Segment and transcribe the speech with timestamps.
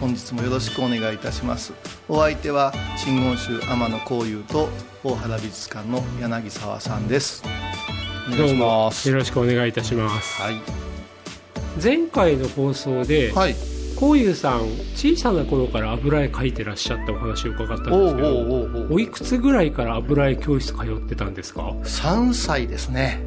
[0.00, 1.72] 本日もよろしくお願いいたします。
[2.08, 4.68] お相手は真言宗天野幸雄と
[5.02, 7.42] 大原美術館の柳沢さんです。
[8.36, 10.40] どうもよろしくお願いいたします。
[10.40, 10.60] はい。
[11.82, 13.56] 前回の放送ではい。
[13.96, 14.60] こういうさん
[14.94, 23.20] 小さな頃から油絵描いてらっしゃったお話を伺ったんですけどおいくつぐらいから油絵教室通ってたんですか？3歳ですね。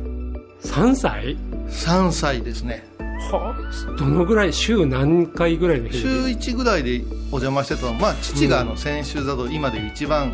[0.64, 1.36] 3歳
[1.68, 2.88] ？3歳ですね
[3.32, 3.92] はあ。
[3.98, 7.88] どのぐらい週何回ぐらいの日週に1ぐらいでお邪魔してたの。
[7.90, 10.34] は、まあ、父があの専修座と今でいう一番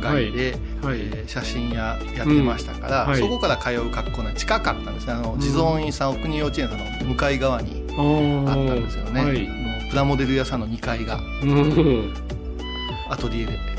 [0.00, 0.92] 街で、はい。
[0.92, 1.00] はい。
[1.00, 3.10] えー写真屋やってましたから、うん。
[3.10, 3.20] はい。
[3.20, 5.12] そこから通う学校が近かったんですね。
[5.12, 7.84] あの地蔵院さん、お国幼稚園さんの向かい側に
[8.46, 9.48] あったんですよね、はい。
[9.90, 11.20] プラモデル屋さんの2階が。
[11.42, 12.14] うん。
[13.08, 13.71] アトリエで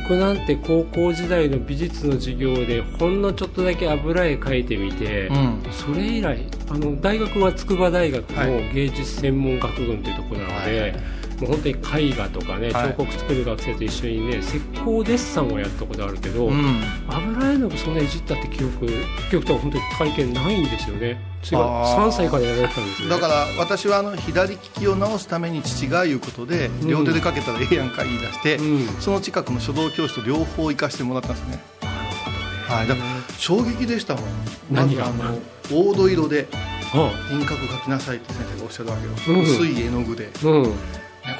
[0.00, 5.62] 僕なんて高校時代の美術の授業でほんのちょっとだけ油絵描いてみて、うん。
[5.70, 12.88] それ以来あの大学は筑波大学はの芸術専門学群というところなので、はいもう本当に絵画とかね、はい。
[12.90, 16.82] 彫刻作る学生と一緒にね石膏デッサンをやったことあるけど、うん。
[17.08, 18.86] 油絵の具そんないじったって記憶
[19.28, 21.20] 記憶とか本当に体験ないんですよね。
[21.42, 22.08] それがあー。
[22.08, 23.08] 3歳からやられてたんですね。
[23.08, 26.86] だから私はあの左利きを直すために父がいうことでん。
[26.86, 28.86] 両手でかけたらええやんか言い出して、うん。
[29.00, 31.60] その近くの書道教室と両方行かしてもらったんですね。
[31.82, 32.46] なるほどね。
[32.68, 34.24] はい、だから衝撃でしたもん。
[34.70, 35.06] 何が？
[35.06, 36.46] あの黄土色で
[36.94, 39.42] あ輪郭描きなさいって先生がおっしゃるわけよ、うん。
[39.42, 40.72] 薄い絵の具で、ね、うん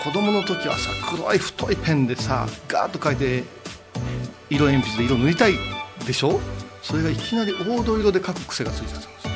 [0.05, 3.45] 子供の時はさ黒い太いペンでさガーッと描いて
[4.51, 5.55] 色鉛筆で色塗りたい
[6.07, 6.41] でしょ？
[6.83, 9.31] それがいきなり黄土色で描く癖がついちゃったんですよ。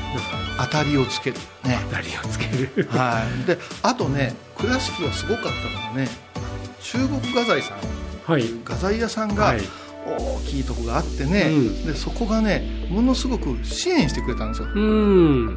[0.58, 1.36] 当たりをつける。
[1.64, 1.78] ね。
[1.90, 2.46] 当たりをつけ
[2.82, 2.88] る。
[2.88, 3.46] はい。
[3.46, 6.08] であとね倉敷はすごかったのがね
[6.80, 7.78] 中国画材さん。
[8.24, 8.44] はい。
[8.64, 9.60] 画材屋さんがはい
[10.06, 11.86] 大きいとこがあってね、うん。
[11.86, 14.68] でそこがねものすごく支援してくれたんですよ。
[14.74, 14.80] う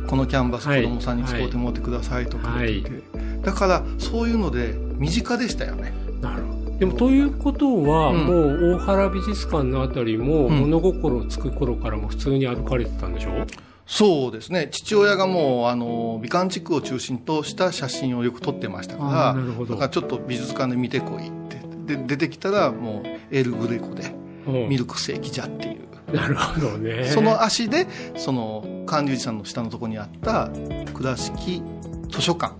[0.03, 0.07] ん。
[0.07, 0.83] このキャンバスはい。
[0.83, 3.03] 子供さんに使うてもらってくださいとかはい言って、
[3.43, 5.93] だからそういうので身近でしたよね。
[6.21, 6.77] なるほど。
[6.79, 8.25] でもということは、うん。
[8.25, 10.59] もう大原美術館のあたりも、うん。
[10.61, 13.45] 物心をつく頃からも普通に歩かれてたんでしょ？
[13.85, 14.69] そうですね。
[14.71, 21.59] 父親がもうあの美観地区を中心とした写真をよく撮ってましたあからだからちょっと美術館で見てこいって。
[21.95, 24.03] で出てきたらもうエル・グレコで。
[24.03, 27.05] うんミルク世紀じゃっていう、なるほどね。
[27.05, 30.49] その足でその寛隆寺さんの下のところにあった
[30.93, 31.61] 倉敷
[32.09, 32.53] 図書館。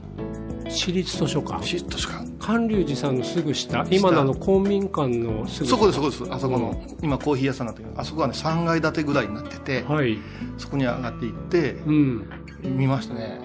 [0.69, 1.66] 私立図書館。
[1.66, 2.29] 市立図書館。
[2.39, 3.85] 寛隆寺さんのすぐ下。
[3.89, 5.72] 今のあの公民館のすぐ下。
[5.72, 6.23] そこですそこです。
[6.31, 10.19] あそこの、今コーヒー屋さんなんだけどあそこはね3階建てぐらいになってて、はい。
[10.57, 12.29] そこに上がっていってうん。
[12.63, 13.39] 見ましたね。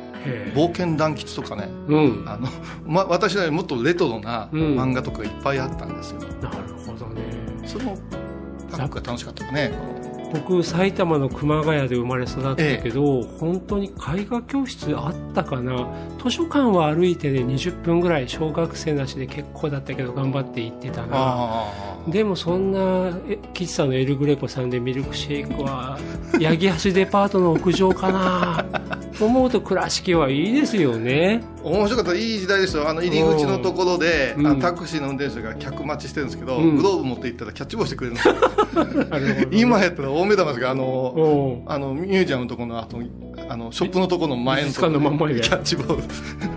[0.55, 1.69] 冒険団吉とかね。
[1.89, 2.25] うん。
[2.27, 2.49] あの、
[2.87, 4.61] ま、私はもっとレトロなうん。
[4.79, 6.57] 漫画とかがいっぱいあったんですよ、なる
[6.87, 7.23] ほどね。
[7.67, 7.97] その
[8.77, 9.73] が楽しかったね。
[10.33, 15.87] 僕埼玉の熊谷で生まれ育ったけど、本当に絵画教室あったかな。
[16.23, 21.09] 図書館は歩いてね20分ぐらい小学生なしで結構だったけど頑張って行ってたな。
[21.13, 22.79] あでもそんな
[23.27, 25.99] え喫茶のエルグレコさんでミルクシェイクは
[26.35, 28.65] 八木橋デパートの屋上かな。
[29.19, 31.43] と 思うと倉敷はいいですよね。
[31.65, 32.15] あ面白かった。
[32.15, 34.61] いい時代ですよあの入り口のところで、うん。
[34.61, 36.77] タクシーの運転手が客待ちしてるんですけど、うん。
[36.77, 38.35] グローブ持って行ったらキャッチボールしてくれるんですよ。
[39.51, 42.79] 今やったら大目玉ですがあのあのミュージアムのところの
[43.49, 46.03] あのショップのところの前のところキャッチボール。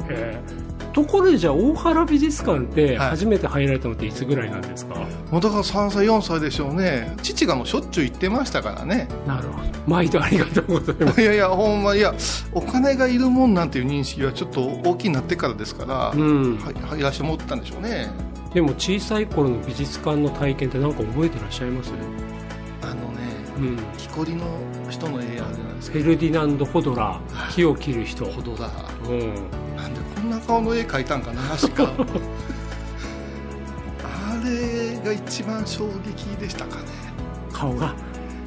[0.09, 0.39] え。
[0.53, 0.56] ー
[0.97, 3.09] ところでじゃあ大原美術館ってはい。
[3.09, 4.95] 初めて入られたのっていつぐらいなんですか、
[5.29, 7.15] もうだから3歳4歳でしょうね。
[7.21, 9.07] 父がもうしょっちゅう行ってましたからね。
[9.27, 9.67] なるほど。
[9.85, 11.21] 毎度ありがとうございます。
[11.21, 12.15] いやいやほんまいや
[12.51, 16.57] お金がいるもんなんていう認識はちょっと大きになってからですから、うん。
[16.57, 18.09] はい入らせてもらったんでしょうね。
[18.55, 21.91] でも小さい頃の美術館の体験って何か覚えてらっしゃいます？
[22.81, 22.97] あのね
[23.59, 23.77] うん。
[23.99, 24.45] 木こりの
[24.89, 25.99] 人の絵あるじゃないですか。
[25.99, 27.51] フェルディナンド・ホドラー。
[27.53, 28.67] 木を切る人、ほどだ
[29.07, 29.19] うん、
[29.75, 31.91] なんでこんな顔の絵描いたんかな確か。
[34.03, 36.83] あれが一番衝撃でしたかね。
[37.53, 37.95] 顔が？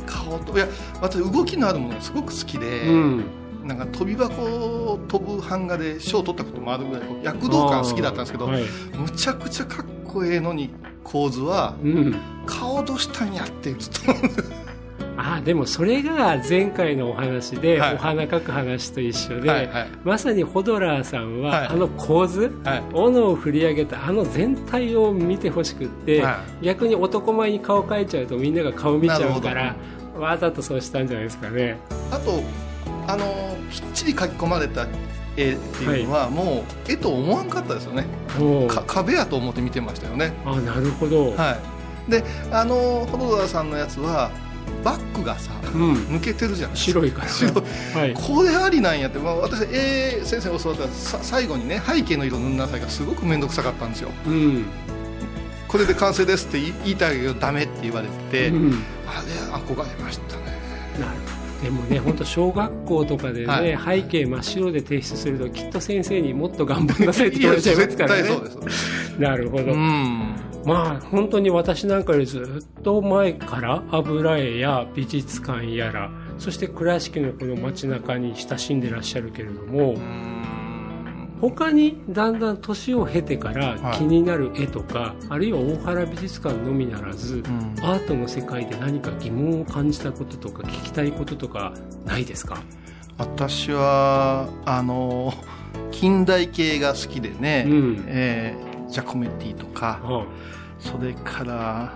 [0.06, 0.66] 顔といや
[1.00, 3.24] 私動きのあるものがすごく好きで、うん。
[3.64, 8.64] なんか飛び箱を飛ぶ版画で賞を取ったこともあるぐらい躍動感好きだったんですけど、はい。
[8.96, 10.70] むちゃくちゃかっこええのに
[11.04, 14.00] 構図はうん、顔どうしたんやってずっと
[15.20, 17.94] ああでもそれが前回のお話で、はい。
[17.94, 19.88] お花描く話と一緒で、はいはい。
[20.02, 21.68] まさにホドラーさんは、はい。
[21.68, 22.82] あの構図はい。
[22.94, 29.76] 斧を振り上げたあの全体を見てほしくって、は逆に男前に顔描いちゃうとみんなが顔見ちゃうかなら
[30.18, 31.78] わざとそうしたんじゃないですかね。
[32.10, 32.42] あと
[33.06, 33.24] あの
[33.70, 34.86] きっちり書き込まれた
[35.36, 38.06] 絵っていうのは、もう絵と思わんかったですよね。
[38.40, 38.68] おう。
[38.68, 40.32] か壁やと思って見てましたよね。
[40.46, 41.58] あなるほど、は
[42.08, 42.10] い。
[42.10, 44.30] であのホロダーさんのやつは
[44.82, 47.28] バックがさうん、抜けてるじゃないですか白いから。
[47.28, 47.52] 白い。
[47.94, 48.14] はい。
[48.14, 54.10] これありなんやって、まあ、私絵先生に教わったらさ最後にね背景の色塗んなさいがすごく面倒くさかったんですよ。
[54.26, 54.64] うん、
[55.68, 58.82] これで完成ですって言い言いたいけどダメって言われて、うん。
[59.06, 60.42] あれ憧れましたね。
[60.98, 64.02] なるほどでもね本当小学校とかでね、はい。
[64.02, 68.28] 背景真っ白で提出するときっと先生にもっと頑張んなさいって言われちゃいますからね。
[69.18, 70.36] なるほど、うん。
[70.64, 79.96] まあ本当に私なんかよりずっと前から油絵や美術館やらそして倉敷のこの街中に親しんでらっしゃるけれども、
[81.40, 83.98] 他にだんだん年を経てからはい。
[83.98, 87.42] 気になる絵とか、あるいは大原美術館のみならず、ん。
[87.82, 91.72] アートの世界で何か疑問を感じたこととか聞きたいこととか
[92.04, 92.58] ないですか？
[93.18, 95.32] 私はあの
[95.92, 98.04] 近代系が好きでね、うん。
[98.06, 100.24] えージャコメッティとかあ
[100.80, 101.92] それから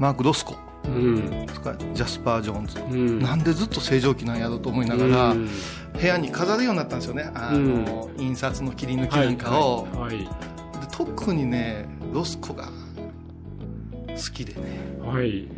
[0.00, 1.46] マーク・ロスコうん。
[1.94, 5.48] ジャスパー・ジョーンズ、うんなんでずっと正常期なんやろうと思いながら、うん。
[5.92, 7.30] 部屋に飾るようになったんですよね。
[7.34, 10.28] あの、印刷の切り抜きなんかを、はいで
[10.90, 12.68] 特にねロスコが
[14.08, 14.60] 好きでね。
[15.00, 15.48] はい、はい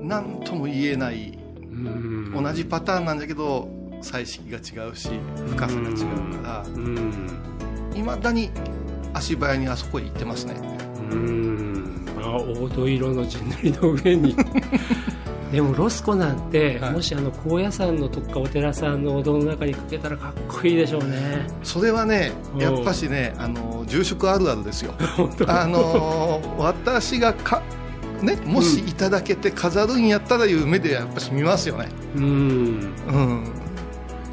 [0.00, 1.38] 何とも言えない
[1.70, 2.32] うん。
[2.32, 3.68] 同じパターンなんだけど
[4.00, 5.10] 彩色が違うし
[5.48, 6.64] 深さが違うから。
[6.66, 7.28] うん。
[7.94, 8.50] いまだに
[9.14, 10.54] 足早にあそこへ行ってますね。
[11.10, 11.71] うん
[12.22, 14.36] あ黄土色の地塗りの上に。
[15.52, 16.92] でもロスコなんて、はい。
[16.92, 21.46] もしあの高野山のとかお寺さんのお堂の中にかけたらかっこいいでしょうね。
[21.62, 22.60] それはねうん。
[22.60, 24.94] やっぱしねあの住職あるあるですよ。
[25.46, 27.62] あの私がか
[28.22, 31.88] ね、もしいただけて飾るんやったらいう目でやっぱし見ますよね。
[32.16, 32.22] うん。
[32.22, 33.61] うん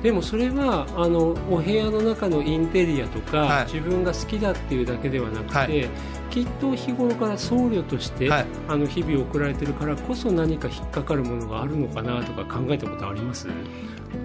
[0.04, 3.66] でもそれはあのお部屋の中のインテリアとか、はい。
[3.66, 5.90] 自分が好きだっていうだけではなくて、はい。
[6.30, 8.46] きっと日頃から僧侶として、はい。
[8.69, 13.48] あの日々送られてるからこそ何か引っかかるものがあるのかなとか考えたことあります？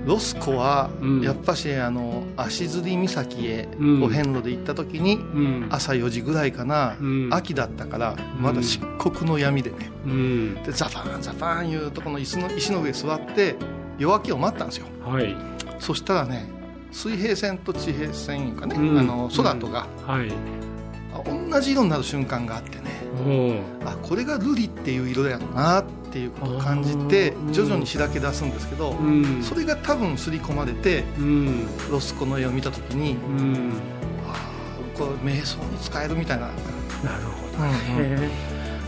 [0.07, 1.21] ロスコはうん。
[1.23, 5.67] やっぱしあの足摺岬へうんお遍路で行った時にうん。
[5.71, 7.29] 朝4時ぐらいかな、うん。
[7.33, 9.91] 秋だったからまだ漆黒の闇でね。
[10.07, 10.55] うん。
[10.63, 13.57] でザパーンザパーンいうとこの椅子の石の上座って
[13.99, 14.87] 夜明けを待ったんですよ。
[15.05, 15.35] はい
[15.79, 16.49] そしたらね
[16.93, 18.99] 水平線と地平線いうかね、うん。
[18.99, 20.33] あの空とが、はい。
[21.13, 22.91] あ同じ色になる瞬間があってね
[23.25, 29.43] うんあこれが瑠璃っていう色やろなっていうことを感じて徐々にしらけ出すんですけど、うん。
[29.43, 31.67] それが多分刷り込まれてうん。
[31.91, 33.73] ロスコの絵を見た時にうん。
[34.29, 38.17] あーこれ瞑想に使えるみたいな、なるほどうんうん。
[38.17, 38.31] ね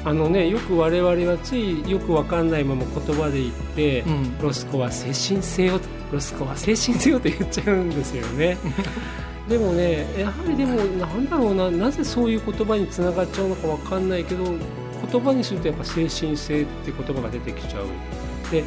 [0.04, 4.38] あのねよく我々はついよくわかんないまま言葉で言って、うん。
[4.40, 5.80] ロスコは精神性よ
[6.12, 8.56] ロスコは精神性よって言っちゃうんですよね。
[9.48, 14.44] でもねやはりでもなんだろうななぜそういう言葉につながっちゃうのかわかんないけど
[15.12, 17.84] 言葉にするとやっぱ精神性って言葉が出てきちゃう。
[18.50, 18.64] で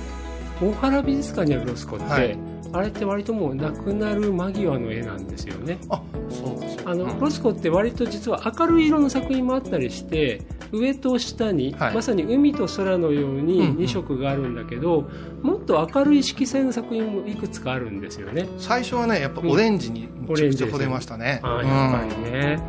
[0.62, 2.38] 大原美術館にあるロスコって、はい。
[2.72, 5.80] あれって割ともう亡くなる間際の絵なんですよね。
[5.90, 11.96] あそうですあの、うんロスコって割と実は明るい色の作品もあったりして上と下に、はい。
[11.96, 13.76] まさに海と空のようにうんうん。
[13.78, 15.10] 2色があるんだけど、
[15.42, 18.48] もっと明るい色彩の作品もいくつかあるんですよね。
[18.58, 22.60] 最初はねやっぱオレンジにめちゃくちゃ惚れましたね、ああやっぱりね、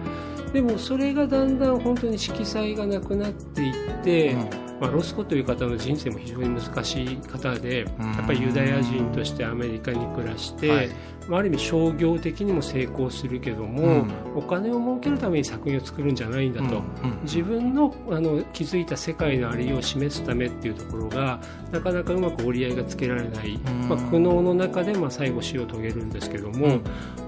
[0.53, 4.71] でもそれがだんだん本当に色彩がなくなっていって、うん。
[4.81, 8.13] まあ、ロスコという方の人生も非常に難しい方でうん。
[8.13, 10.91] やっぱりユダヤ人としてアメリカに暮らして、はい
[11.31, 14.13] まあ、ある意味商業的にも成功するけども、うん。
[14.35, 21.39] お金を儲けるために作品を作るんじゃないんだと、うんうん自分のあの築いた世界のありようを示すためっていうところが
[21.71, 23.89] なかなかうまく折り合いがつけられない、ん。
[23.89, 26.81] まあ、苦悩の中でまあ最後死を遂げるんですけども、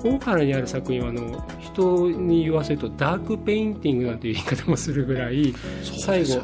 [0.02, 6.40] 大原にある作品はあの人に言わせると dark painting なんていう言い方もするぐらいそう最後、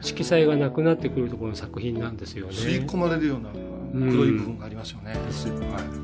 [0.00, 2.52] 色彩がなくなってくるところの作品なんですよね。
[2.52, 3.50] 吸い込まれるような
[3.92, 5.54] 黒い部分がありますよね、ですは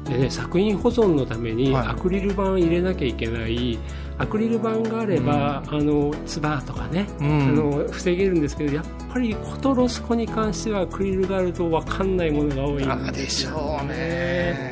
[0.07, 1.89] いでね作品保存のためにはい。
[1.89, 3.79] アクリル板入れなきゃいけない、
[4.19, 7.43] アクリル板があれば、あのつばとかね、うん。
[7.49, 13.95] あの防げるんですけどやっぱりコトロスコに関してはアクリルがあると分かんないものが多いあんでしですよょうね。
[13.95, 14.68] で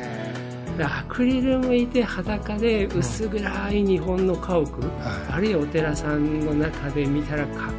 [0.83, 7.71] アクリル向いて裸で薄暗い日本の家屋、はあるいはお寺さんの中で見たらかっ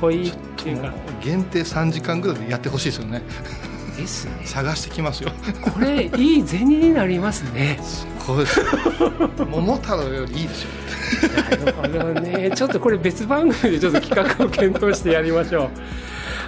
[0.00, 0.92] こいいっていうか。
[1.22, 3.22] 限定3時間ぐらいでやってほしいですよね。
[3.96, 4.32] ですね。
[4.44, 5.30] 探してきますよ。
[5.62, 7.78] これいい銭になりますね。
[8.26, 8.60] こうです
[9.38, 11.76] 桃太郎よりいいでしょ。
[11.76, 15.68] なるほどねちょっとこれ別番組でちょっと企画を検討してやりましょう。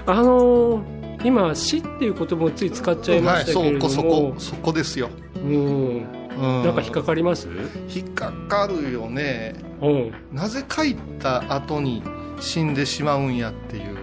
[0.07, 4.35] あのー今死っていう言葉をつい使っちゃいまはいしたけれども、そこそこ。
[4.39, 5.11] そこですよ、
[5.49, 6.07] うん。
[6.39, 7.49] うん、なんか引っかかります？
[7.89, 9.55] 引っかかるよね。
[9.83, 10.13] うん。
[10.33, 12.03] なぜ書いた後に
[12.41, 13.99] 死んでしまうんやっていう。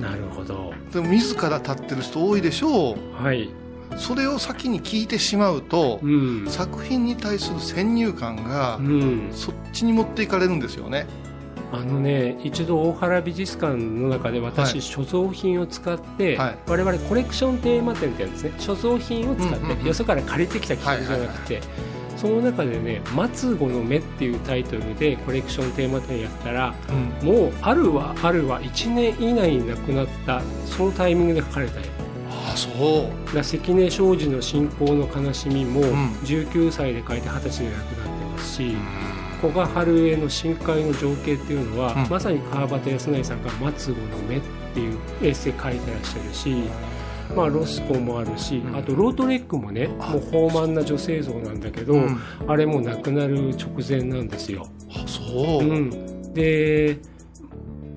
[0.00, 0.72] なるほど。
[0.92, 3.22] でも自ら立ってる人多いでしょう。
[3.22, 3.50] はい。
[3.96, 6.46] それを先に聞いてしまうと、うん。
[6.48, 9.28] 作品に対する先入観がうん。
[9.30, 11.06] そっちに持っていかれるんですよね、
[11.72, 14.82] あのね一度大原美術館の中で私、はい。
[14.82, 16.58] 所蔵品を使って、はい。
[16.66, 19.86] 我々コレクションテーマ展ってやるんですね所蔵品を使って、うんうんうん。
[19.86, 21.60] よそから借りてきた企画じゃなくて、
[22.16, 23.02] その中でね
[23.34, 26.74] 「末子の目」っていうタイトルでコレクションテーマ展やったら
[27.22, 27.26] うん。
[27.28, 31.82] もうあるはあるは1年以内に亡くなったそのタイミングで書かれた絵。
[32.30, 32.70] ああそ
[33.32, 33.34] う。
[33.34, 35.84] だ関根庄司の信仰の悲しみもん。
[36.24, 38.76] 19歳で書いて20歳で亡くなってますし、
[39.40, 42.08] 古賀春江の深海の情景っていうのは、うん。
[42.08, 44.40] まさに川端康成さんが「末期の目」っ
[44.74, 46.54] ていうエッセイ書いてらっしゃるし、
[47.34, 48.76] まあ、ロスコもあるし、うん。
[48.76, 52.18] あとロートレックもねもう豊満な女性像なんだけど、うん。
[52.46, 54.66] あれも亡くなる直前なんですよ。
[54.90, 56.98] あそう、うん、で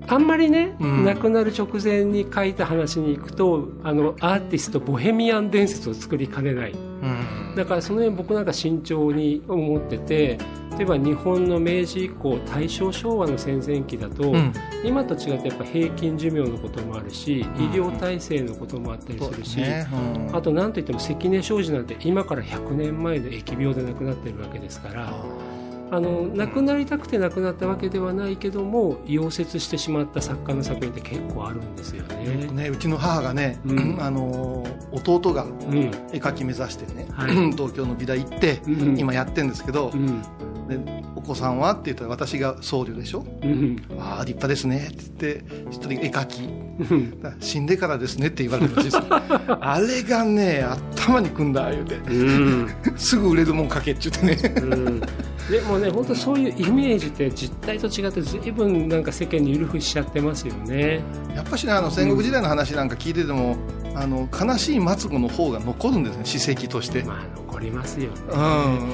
[0.07, 1.05] あんまりね、うん。
[1.05, 6.71] 亡くなる直前に書いた話に行くとあのアーティストボヘミアン伝説を作りかねない。
[6.71, 7.55] うん。
[7.55, 10.37] だからその辺僕なんか慎重に思ってて
[10.79, 14.53] 例えば日本の明治以降大正昭和の戦前期だと、うん。
[14.81, 19.85] 今と違ってやっぱ平均寿命のこともあるし、医療体制のこともあったりするし、ね。
[19.91, 20.33] うん。
[20.33, 25.13] あと何といっても関根庄司なんて今から100年前で疫病で亡くなってるわけですから
[25.91, 32.47] あの亡くなりたくて亡くなったわけではないけども溶接してしまった作家の作品って結構あるんですよね。
[32.51, 33.97] ね、うちの母がね、うん。
[34.01, 35.77] あの弟がうん。
[36.11, 37.31] 絵描き目指してね、はい。
[37.53, 38.99] 東京の美大行って、うん。
[38.99, 40.21] 今やってるんですけどう、ん。
[40.67, 40.77] で
[41.19, 41.73] お子さんは？
[41.73, 43.25] って言ったら私が僧侶でしょ？
[43.43, 43.77] うん。
[43.99, 44.87] ああ立派ですね。
[44.91, 46.49] って言って一人絵描き。
[47.41, 49.03] 死んでからですねって言われるんですよ
[49.59, 51.95] あれがね頭にくんだ言うて。
[51.95, 52.69] うん。
[52.95, 54.55] すぐ売れるもん描けって言ってね。
[54.61, 54.99] うん。
[54.99, 61.01] でもね本当そういうイメージって実態と違って随分なんか世間にゆるふしちゃってますよね。
[61.35, 63.57] やっぱしねあの戦国時代の話なんか聞いてても、
[63.95, 68.11] あの悲しい末子の方が残るんですね史跡として、まあ残りますよね。
[68.31, 68.89] うん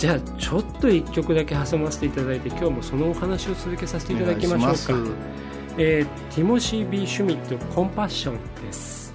[0.00, 5.12] じゃあちょっと一曲だけ挟ませていただいて今日もそのお話を続けさせていただきましょうか。
[5.76, 9.12] えーティモシー・ビー・シュミット「コンパッション」です。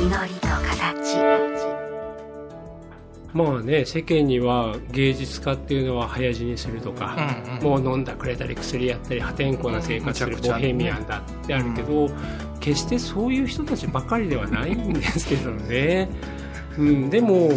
[0.00, 1.18] 祈りと形。
[3.34, 7.14] まあね世間には芸術家っていうのは早死にするとか、
[7.44, 7.82] うんうん。
[7.84, 12.08] もう飲んだくれたり薬やったり破天荒な生活するボヘミアンだってあるけど、
[12.66, 16.08] 決してそういう人たちばかりではないんですけどね、
[16.76, 17.50] うん、でも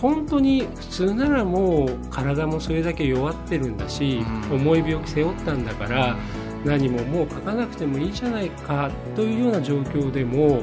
[0.00, 4.60] 本当に普通ならもう体もそれだけ弱ってるんだし、うん。
[4.60, 6.16] 重い病気背負ったんだから、
[6.64, 10.62] 何ももう書かなくてもいいじゃないかというような状況でも、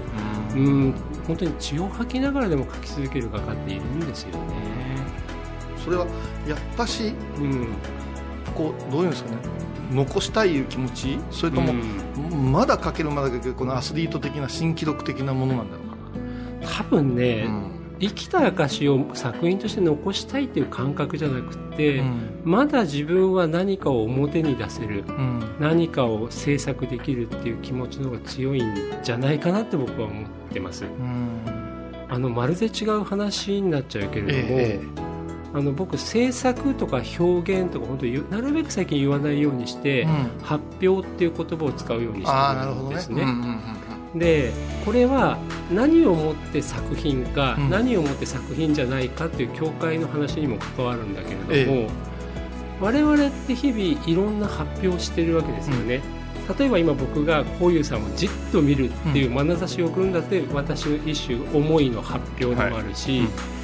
[0.56, 0.94] うん、
[1.28, 4.38] 本当に血を吐きながらでも書き続ける画家っているんですよね。
[5.84, 6.06] それは
[6.48, 7.68] やっぱしうん。
[8.56, 9.38] こうどういうんですかね
[9.92, 11.20] 残したいいう気持ち？
[11.32, 12.52] それとも、うん。
[12.52, 17.72] まだ書けるまだ書けるこのアスリート的な新記録的なものなんだろうか多分ね、うん。
[18.00, 22.42] 生きた証を作品として残したいっていう感覚じゃなくて、うん。
[22.44, 25.56] まだ自分は何かを表に出せるうん。
[25.60, 28.74] 何かを制作できるっていう気持ちの方が強いん
[29.04, 30.84] じゃないかなって僕は思ってます。
[30.84, 31.40] うん。
[32.08, 34.80] あのまるで違う話になっちゃうけれども、え
[35.56, 40.10] あの僕制作とか表現とか本当になるべく最近言わないようにして、うん。
[40.44, 43.22] 発表っていう言葉を使うようにしてるんですね。
[43.22, 43.60] うんうん
[44.16, 44.54] で
[44.86, 45.38] これは
[45.70, 47.70] 何をもって作品か、うん。
[47.70, 51.90] 何をもって作品じゃないかっていう境界の話にも関わるんだけれども、え
[52.80, 56.02] 我々って日々いろんな発表をしてるわけですよね。
[56.58, 63.55] 例えば今僕がこういうさんをじっと見るっていう眼差しを送るんだって私の一種思いの発表でもあるし、はいうん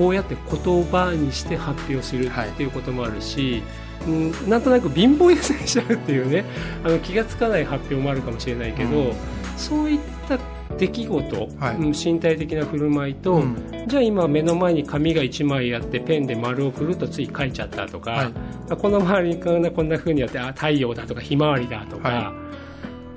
[0.00, 3.62] こうやって言葉にして発表するっていうこともあるし、
[4.08, 6.42] うん、なんとなく貧乏優先しちゃうっていうね
[6.82, 9.12] あの気がつかない発表もあるかもしれないけど、うん。
[9.58, 10.38] そういった
[10.78, 11.76] 出来事、はい。
[11.76, 13.84] うん身体的な振る舞いと、うん。
[13.86, 18.32] じゃあ今目の前に紙が1枚あってペンで丸をくるっとつい書いちゃったとか、はい。
[18.70, 22.32] あこの周りにこんなこんな風にやってあ太陽だとかひまわりだとか、は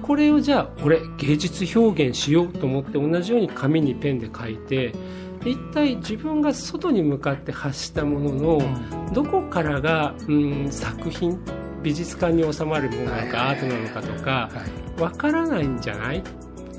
[0.01, 4.93] これをじゃあ俺芸術表現しようと思って同じように紙にペンで書いて
[5.45, 8.61] 一体自分が外に向かって発したものの、
[9.13, 11.39] どこからが、うん、作品
[11.81, 14.49] 美術館に収まるものなのか、アートなのかとかは
[14.97, 15.01] い。
[15.01, 16.19] わからないんじゃない？
[16.19, 16.21] っ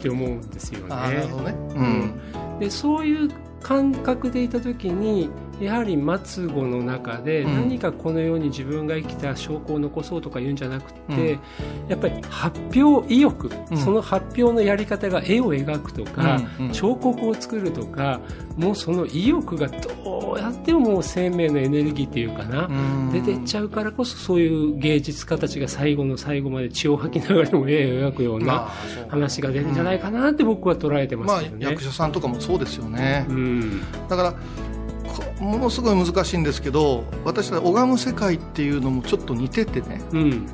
[0.00, 0.96] て思うんですよね。
[1.44, 1.54] ね。
[1.74, 2.58] うん。
[2.58, 3.28] でそういう
[3.62, 5.28] 感覚でいた時に
[5.60, 7.54] やはり末語の中でうん。
[7.54, 11.40] 何かこのように自分が生きた証拠を残そうとか言うんじゃなくて、うん。
[11.88, 13.76] やっぱり発表意欲、うん。
[13.76, 16.72] その発表のやり方が絵を描くとか、うんうん。
[16.72, 18.20] 彫刻を作るとか
[18.56, 23.10] もうその意欲がどうやってももう生命のエネルギーっていうかな、うん。
[23.12, 28.68] 出てっちゃうからこそそういう芸術家たちが最後の最後まで血を吐きながらも絵を描くような
[29.08, 31.66] 話が出るんじゃないかなって僕は捉えてまますあけどね。
[31.66, 33.26] 役者さんとかもそうですよね。
[33.28, 33.80] うん。
[34.08, 34.38] だからこ
[35.44, 40.00] ものすごい難しいんですけど私は拝む世界っていうのもちょっと似ててね。
[40.12, 40.46] うん、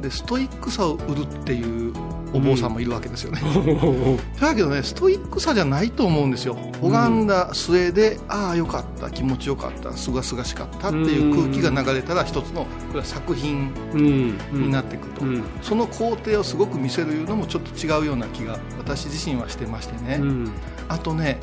[0.00, 1.92] でストイックさを売るっていう
[2.32, 3.40] お坊さんもいるわけですよね、
[4.40, 6.56] だけどねストイックさじゃないと思うんですよ。
[6.80, 14.38] 拝んだ末で、ああよかった気持ちよかったすがすがしかったっていう空気が流れたら一つのこれは作品うん。
[14.52, 15.42] になってくると、うん。
[15.60, 20.50] その工程をすごく見せるのもちょっと違うような気が私自身はしてましてね、うん。
[20.88, 21.38] あとね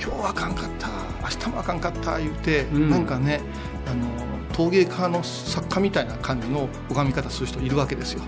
[0.00, 2.90] 今日はあかんかった明日もあかんかった言うて、うん。
[2.90, 3.40] なんかね
[3.86, 4.06] あの
[4.52, 8.22] 陶芸家の作家みたいな感じの拝み方する人いるわけですよ。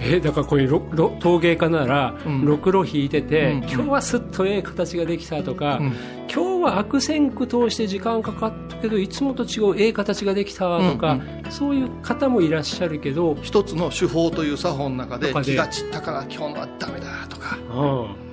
[0.00, 2.44] えだからこういうろろ陶芸家なら、うん。
[2.44, 3.58] ろくろ引いてて、うん。
[3.60, 5.92] 今日はすっとええ形ができたとか、うん。
[6.32, 17.56] 今日は悪線区通して時間かかったけどいつもと違うええ形ができたとか、うんそういう方もいらっしゃるけど、一つの手法という作法の中で気が散ったから今日のはダメだとか。
[17.70, 18.25] あいや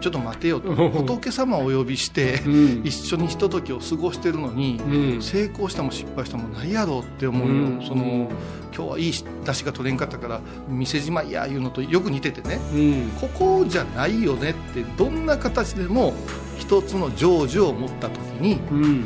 [0.00, 0.68] ちょっと待てよと。
[0.68, 0.90] うん。
[0.90, 2.40] 仏様をお呼びして
[2.84, 5.22] 一緒にひとときを過ごしてるのにうん。
[5.22, 7.84] 成功したも失敗したもないやろうって思うよ、うん。
[7.86, 8.30] その
[8.74, 12.60] 今日はいい出汁が取れんかったから店じまいやいうのとよく似ててね。
[12.72, 13.10] うん。
[13.20, 16.14] ここじゃないよねってどんな形でも
[16.58, 19.04] 一つの成就を持った時にうん。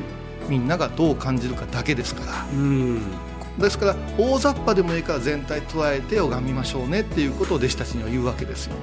[0.49, 2.47] みんながどう感じるかだけですから。
[2.53, 3.01] うん。
[3.59, 8.75] ですから大雑把でもいいから全体捉えて拝みましょうねっていうことを弟子たちには言うわけですよ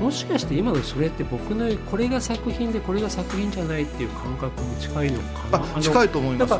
[0.00, 5.76] もしかして今のそれって僕のこれが作品でこれが作品じゃないっていう感覚に近いのかな？
[5.76, 6.54] あ近いと思います。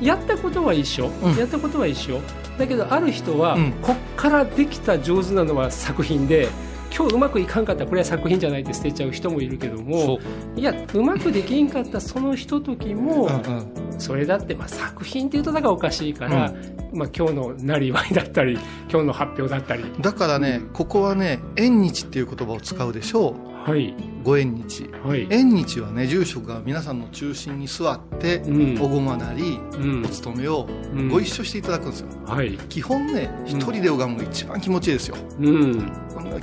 [0.00, 1.36] やったことは一緒、うん。
[1.36, 2.20] やったことは一緒。
[2.58, 3.72] だけどある人は、うん。
[3.80, 6.48] こっからできた上手なのは作品で
[6.94, 10.18] 今日うまくいかんかったらこれは作品じゃないって捨てちゃう人もいるけども
[10.56, 16.52] いやうまくできんかったそのひとときも、うんうんそれだってまあ作品っていうとだからおかしいから、
[16.92, 18.58] まあ、今日のなりわいだったり
[18.90, 19.84] 今日の発表だったり。
[20.00, 24.88] だからねここはね縁日っていう言葉を使うでしょはい、うご縁日。
[25.04, 25.26] はい。
[25.30, 28.82] 縁日はね住職が皆さんの中心に座ってうん。
[28.82, 30.04] おごまなりうん。
[30.04, 31.08] お勤めをうん。
[31.08, 32.08] ご一緒していただくんですよ。
[32.26, 32.56] はい。
[32.68, 35.16] 基本ね一人で拝む一番気持ちいいですよ。
[35.38, 35.92] うん。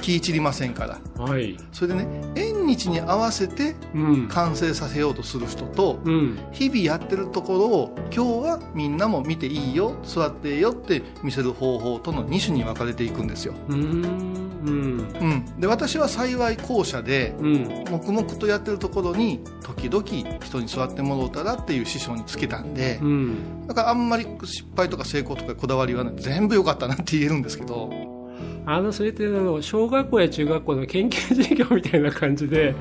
[0.01, 1.23] 気散りませんから。
[1.23, 1.58] はい。
[1.71, 4.27] それでね縁日に合わせてうん。
[4.27, 6.39] 完成させようとする人とうん。
[6.51, 14.99] 日々やってるところを今日はみんなも見ていいよ座ってよって見せる方法との2種に分かれていくんですよ、うんうん。
[15.19, 17.84] うん、で私は幸い後者でうん。
[17.89, 20.03] 黙々とやってるところに時々
[20.43, 23.67] 人に座ってもろうたらっていう師匠につけたんでうん。
[23.67, 26.13] だからあんまり失敗とか成功とかこだわりはない。
[26.17, 27.89] 全部良かったなって言えるんですけど、
[28.69, 32.75] あのそれってあの小学校や中学校の研究授業みたいな感じで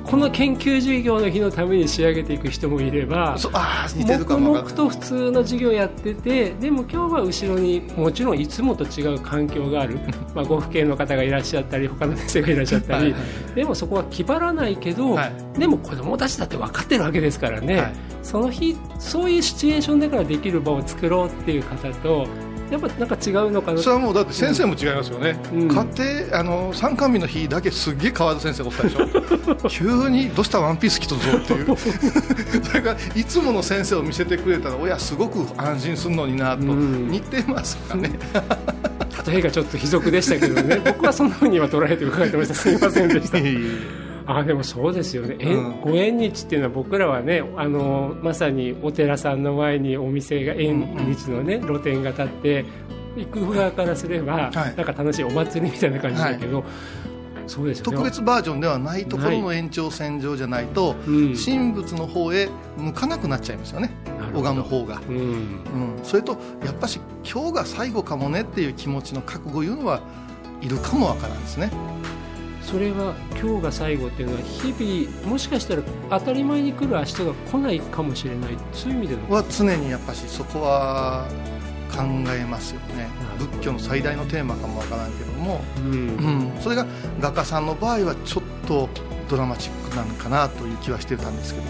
[0.00, 9.98] うん、この研究授業の日のために仕上げていく人もいれば黙々と普通の授業やっててでも今日は後ろにもちろんいつもと違う環境がある。
[10.34, 13.12] まあご父兄の方がいらっしゃったり他の先生がいらっしゃったり、はい。
[13.12, 13.20] はい
[13.54, 15.26] でもそこは気張らないけど、は
[15.56, 15.58] い。
[15.58, 17.92] でも子供たちだって分かってるわけですからね、はい。
[18.22, 22.26] その日そういうシチュエーションだからできる場を作ろうっていう方と
[22.70, 23.82] やっぱなんか違うのかな？
[23.82, 25.68] それはもうだって先生も違いますよね、うん。
[25.68, 25.86] 家
[26.28, 29.06] 庭あの参観日の日だけすっげえ変わる先生おったでしょ。
[29.68, 31.76] 急に「どうしたワンピース着とるぞ」っていう。
[32.64, 37.08] それからいつもの先生を見せてくれたら親すごく安心するのになとうん。
[37.08, 38.10] 似てますかね、
[39.26, 40.80] 例えがちょっと卑俗でしたけどね。
[40.84, 42.54] 僕はそんなふうには捉えて伺ってました。
[42.54, 43.38] すいませんでした
[44.26, 45.80] あでもそうですよね、えうん。
[45.80, 52.64] ご縁日っていうのは僕らはねあのまさにお寺さんの前にお店が縁日のね、露店が立って
[53.16, 54.52] 行く側からすれば、はい。
[54.52, 56.64] なんか楽しいお祭りみたいな感じだけど、
[57.46, 57.96] そうですよね。
[57.96, 61.34] 特別バージョンではないところの延長線上じゃないとうん。
[61.34, 63.90] 神仏の方へ向かなくなっちゃいますよね。
[64.18, 65.16] な拝む方が、うん。
[65.16, 70.00] うん、それとやっぱし今日が最後かもねっていう気持ちの覚悟いうのは
[70.60, 71.70] いるかもわからんですね
[72.70, 78.56] それは今日が最後っていうのは日々もしかしたら当たり前に来る明日が来ないかもしれない。
[78.72, 79.28] そういう意味での。
[79.28, 81.26] は常にやっぱしそこは
[81.90, 82.02] 考
[82.32, 83.08] えますよね。
[83.38, 85.92] 仏教の最大のテーマかもわからんけども、うん。
[85.92, 86.86] うん、それが
[87.20, 88.88] 画家さんの場合はちょっと
[89.28, 91.66] ドラマチックなのかなという気はしてたんですけど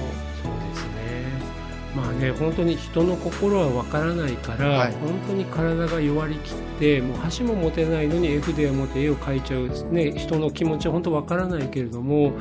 [1.95, 4.93] まあね本当に人の心はわからないから、はい。
[4.93, 12.33] 本当に体が弱りきってもう箸も持てないのに絵筆を持って絵を描いちゃう、ね、人の気持ちは本当わからないけれども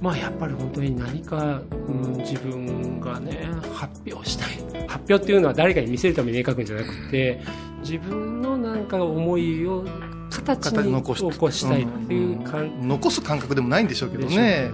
[0.00, 4.82] まあやっぱり本当に何か、うん、自分がね発表したい。
[4.88, 7.40] 発表っていうのは誰かに見せるために絵描くんじゃなくて
[7.82, 9.84] 自分のなんか思いを
[10.30, 11.14] 形形にに残
[11.50, 14.34] したいっていう感じ残す感覚でもないんでしょうけどね。
[14.34, 14.70] よね。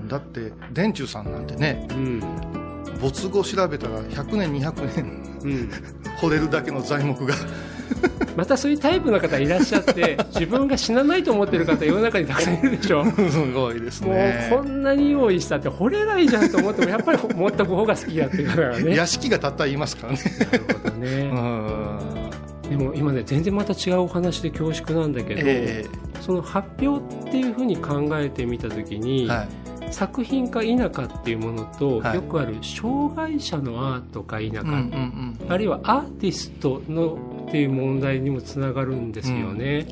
[0.00, 2.63] うん、だって電柱さんなんてねうん
[3.04, 5.70] 没後調べたら100年200年うん。
[6.16, 7.34] 掘れるだけの材木が。
[8.34, 13.04] またそういうタイプの方いらっしゃって 自分が死なないと思ってる方世の中にたくさんいるでしょ。
[13.04, 18.96] も すごいですうねこんなに用意したって掘れないじゃんと思ってもやっぱり持った方が好きだっていう方がね。
[18.96, 20.18] 屋敷がたった言いますからね。
[20.50, 21.30] なるほどね。
[22.64, 22.70] うん。
[22.70, 25.84] でも今ね全然また違うお話で恐縮なんだけど、え
[26.22, 29.63] その発表っていうふうに考えてみた時えに、はい
[29.94, 32.16] 作品か否かっていうものと、はい。
[32.16, 39.86] よくある障害者のアートか否か、うんうんあるいはアーティストのっていう問題にもつながるんですよね、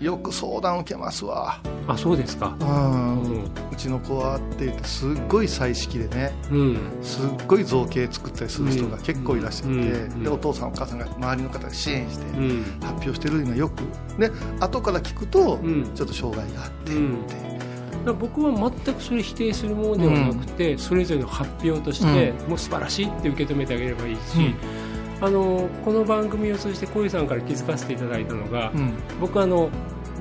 [0.00, 2.56] うん、よく相談受けますわ、あそうですか。
[2.60, 3.22] うん。
[3.22, 3.38] う
[3.72, 6.78] うちの子はって言ってすっごい彩色でねん、うん。
[7.02, 9.78] すっごい造形作ったりする人が結構いらっしゃって、うん。
[9.78, 10.22] うん。
[10.24, 12.64] でお父さんお母さんが周りの方が支援してうん。
[12.80, 13.82] 発表してるのがよく。
[14.18, 14.30] で
[14.60, 15.84] 後から聞くと、うん。
[15.94, 17.57] ちょっと障害があってって、
[18.12, 24.20] 僕は全くそれ否定するものではなくて、それぞれの発表として、もう素晴らしいって受け止めてあげればいいし、
[25.20, 28.92] あのこの番組を通じて小遊さんから気づかせていただいたのが、うん。
[29.20, 29.68] 僕あの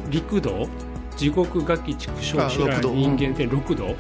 [0.09, 0.67] 陸道
[1.15, 2.93] 地獄餓鬼畜生あ知ら六道。
[2.93, 3.95] 人間って六道。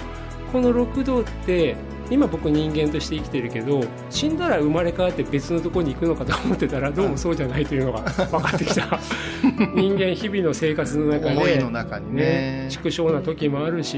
[0.51, 1.75] この六道って
[2.09, 8.99] 今僕人間として生きてるけど死んだら生まれ変わって別のところに行くのかと思ってたらどうもそうじゃないというのが 分かってきた。
[9.75, 12.23] 人間日々の生活の中思いでの中にね。
[12.23, 13.97] ね、畜生な時もあるし、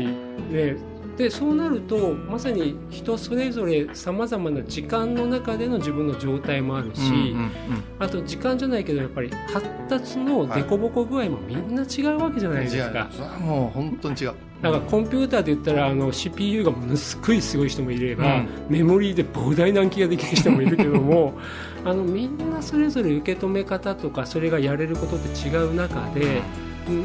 [0.51, 0.75] ね、
[1.19, 7.51] でそうなるとまさに人それぞれさまざまな時間の中での自分の状態もあるし、うんうん
[7.99, 14.33] あと時間じゃないけどやっぱり発達の凸凹具合もみんな違うわけじゃうなんいですか、はもう本当に違う。
[14.61, 18.47] だからコンピューターで言ったらあの CPU がものすごいすごい人もいれば、うん。
[18.69, 21.37] メモリーで膨大な暗記ができる人もいるけども
[21.83, 26.41] あのみんなそれぞれ受け止め方とかそれがやれることって違う中で、うん、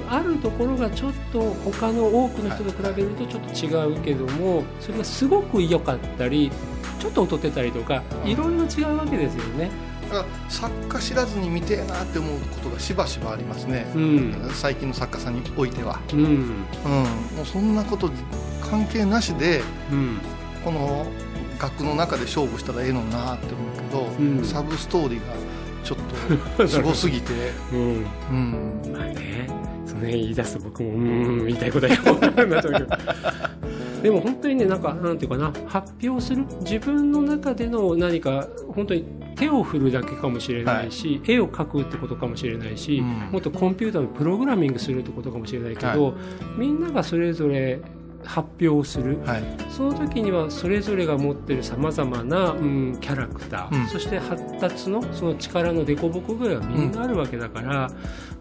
[0.09, 6.51] あるところがちょっと他の多くの人と比べるとちょっと違うけどもそれがすごく良かったり
[6.99, 9.70] ちょっと劣ってたりとかうんいろいろ違うわけですよね。
[10.11, 14.51] だから作家知らずに見てえなって思うことがしばしばありますね、うん。
[14.53, 16.18] 最近の作家さんにおいては、うん。
[16.18, 16.47] うん、
[17.37, 18.11] もうそんなこと
[18.62, 20.18] 関係なしでうん。
[20.64, 21.07] この
[21.61, 24.44] 楽の中で勝負したらええのになって思うけど、うん。
[24.44, 25.35] サブストーリーが
[25.83, 27.33] ちょっと すごすぎて、
[27.73, 28.07] うん。
[28.31, 29.47] うん、まあね、
[30.05, 30.97] その辺言い出すと僕も、うー
[31.43, 32.87] ん、言いたいことはよくわからんなっちゃうけど。
[34.03, 43.07] でも本当にね、なんか、なんていうかな、発表する、自分の中での何か、本当に手を振るだけかもしれないし、絵を描くってことかもしれないし、うん。
[43.33, 46.14] もっとコンピューターのプログラミングするってことかもしれないけど、
[46.59, 47.81] みんながそれぞれ
[48.25, 49.19] 発表をする。
[49.25, 53.87] はい、その時にはそれぞれが持ってるさまざまな、うん、キャラクター、うん。
[53.89, 57.91] そして発達のその力の凸凹具合はみんなあるわけだから、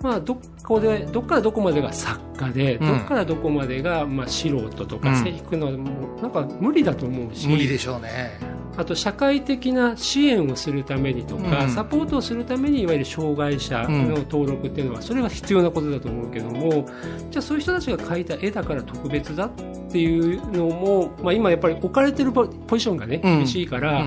[0.02, 2.88] まあ、どこでどっからどこまでが作家で、うん。
[2.88, 5.24] どっからどこまでが、まあ、素人とか、うん。
[5.24, 7.48] 制服のもうなんか無理だと思うし。
[7.48, 8.40] 無理でしょうね、
[8.76, 11.70] あと社会的な支援をするためにとか、うん。
[11.70, 16.88] サポートをするためにいわゆる障害者の登録っていうのは、それは必要なことだと思うけども
[17.30, 19.52] じゃあそういう人たちが描いた絵だから特別だっ
[19.92, 23.38] ていうのも、まあ、今やっぱり置かれてるポポジションがねうん。
[23.40, 24.06] 厳しいから、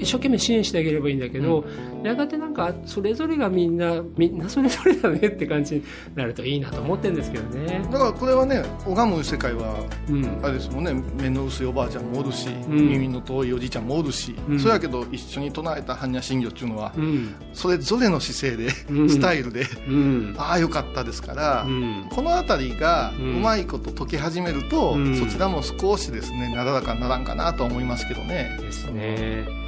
[0.00, 1.64] 一生懸命支援してあげればいいんだけど、
[2.02, 5.82] やがてなんかそれぞれがみんなみんなそれぞれだねって感じに
[6.14, 7.80] なるといいなと思ってるんですけどね。
[7.90, 9.76] だからこれはね拝む世界は
[10.08, 10.40] うん。
[10.42, 10.94] あれですもんね。
[11.20, 12.68] 目の薄いおばあちゃんもおるし、ん。
[12.68, 14.58] 耳の遠いおじいちゃんもおるし、うん。
[14.58, 17.34] そやけど一緒に唱えた般若心経っていうのは、うん。
[17.52, 19.10] それぞれの姿勢で、うん。
[19.10, 20.34] スタイルでうん。
[20.36, 22.06] ああよかったですから、うん。
[22.10, 25.16] この辺りがううんまいこと解き始めると、うん。
[25.16, 28.56] そちらも少しですねなだらかにならんかなとは思いますけどね。
[28.60, 29.65] ですね。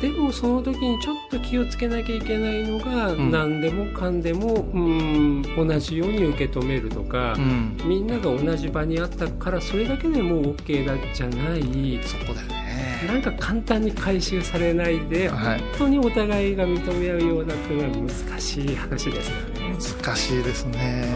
[0.00, 3.30] でもその時にちょっと気をつけなきゃいけないのが、うん。
[3.30, 7.76] 何でもかんでもうん同じように受け止めるとか、うん。
[7.84, 12.00] みんなが同じ場にあったからそれだけでもう OK だじゃない。
[12.04, 12.66] そこだよね。
[13.06, 15.60] なんか簡単に回収されないで、はい。
[15.60, 19.76] 本当にお互いが認め合うようなっていうのは難しい話ですよね。
[20.04, 21.14] 難しいですね。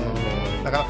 [0.64, 0.87] だから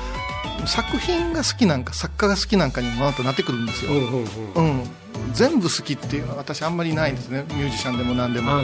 [0.67, 4.25] 作品が好きなんか作家が好きなんかにもなとなってくるんですよ、うんうん
[4.55, 4.81] うん。
[4.81, 4.90] うん、
[5.33, 7.45] 全部好きっていうのは私あんまりないんですね。
[7.49, 8.61] ミュージシャンでも何であも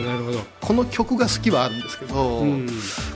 [0.60, 2.68] この曲が好きはあるんですけど、うん。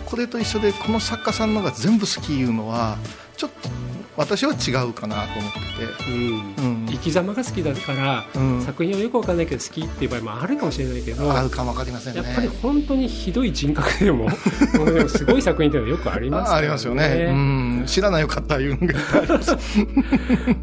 [0.07, 2.97] これと一緒でこの作家さんのが全部好きいうのは
[3.37, 3.69] ちょっと
[4.17, 5.61] 私は違うかなと思って
[6.05, 6.55] て、うん。
[6.57, 6.80] うん。
[6.80, 8.63] 生き様が好きだから、うん。
[8.63, 12.23] 作品はよくわかんないけど好きっていう場合もあるかもしれないけどあるかも分かりませんね。
[12.23, 14.29] やっぱり本当にひどい人格でも
[14.93, 18.95] でもすごい作品っていうのはよくありますからあありますよね、うん、知らないよかったいうのが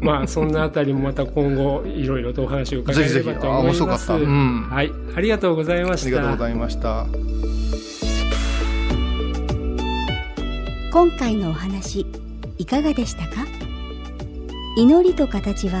[0.00, 3.78] まあそんなあたりもまた今後いろいろとお話を伺えればと思います。
[3.78, 4.14] ぜひぜひあ面白かった。
[4.14, 4.68] うん。
[4.70, 4.92] はい。
[5.16, 6.08] ありがとうございまあした。
[6.10, 7.06] りがとうございました。
[10.92, 12.06] 今回のお話
[12.58, 13.46] いかがでしたか？
[14.76, 15.80] 祈りと形は